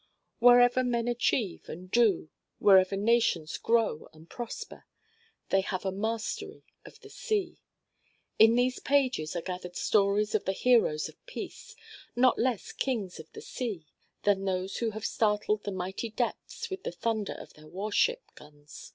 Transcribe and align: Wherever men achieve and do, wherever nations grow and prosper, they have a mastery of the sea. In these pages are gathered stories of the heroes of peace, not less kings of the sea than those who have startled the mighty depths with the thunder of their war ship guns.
Wherever 0.39 0.83
men 0.83 1.07
achieve 1.07 1.69
and 1.69 1.91
do, 1.91 2.31
wherever 2.57 2.97
nations 2.97 3.59
grow 3.59 4.07
and 4.13 4.27
prosper, 4.27 4.87
they 5.49 5.61
have 5.61 5.85
a 5.85 5.91
mastery 5.91 6.63
of 6.83 6.99
the 7.01 7.09
sea. 7.11 7.61
In 8.39 8.55
these 8.55 8.79
pages 8.79 9.35
are 9.35 9.43
gathered 9.43 9.75
stories 9.75 10.33
of 10.33 10.45
the 10.45 10.53
heroes 10.53 11.07
of 11.07 11.23
peace, 11.27 11.75
not 12.15 12.39
less 12.39 12.71
kings 12.71 13.19
of 13.19 13.31
the 13.33 13.41
sea 13.43 13.85
than 14.23 14.43
those 14.45 14.77
who 14.77 14.89
have 14.89 15.05
startled 15.05 15.65
the 15.65 15.71
mighty 15.71 16.09
depths 16.09 16.71
with 16.71 16.81
the 16.81 16.91
thunder 16.91 17.33
of 17.35 17.53
their 17.53 17.67
war 17.67 17.91
ship 17.91 18.23
guns. 18.33 18.89